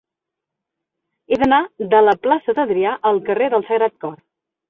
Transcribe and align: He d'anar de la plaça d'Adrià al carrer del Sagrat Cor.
He 1.33 1.37
d'anar 1.43 1.59
de 1.91 2.01
la 2.07 2.15
plaça 2.25 2.57
d'Adrià 2.61 2.93
al 3.11 3.23
carrer 3.29 3.51
del 3.55 3.67
Sagrat 3.69 3.97
Cor. 4.07 4.17